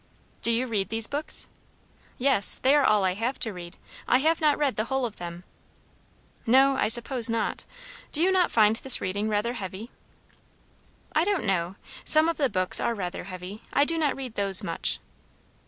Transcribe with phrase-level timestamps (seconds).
[0.41, 1.47] "Do you read these books?"
[2.17, 2.57] "Yes.
[2.57, 3.77] They are all I have to read.
[4.07, 5.43] I have not read the whole of them."
[6.47, 7.65] "No, I suppose not.
[8.11, 9.91] Do you not find this reading rather heavy?"
[11.13, 11.75] "I don't know.
[12.03, 14.97] Some of the books are rather heavy; I do not read those much."